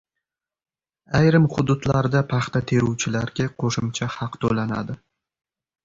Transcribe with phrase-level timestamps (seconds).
[1.19, 5.03] Ayrim hududlarda paxta teruvchilarga qo‘shimcha haq to‘lanadi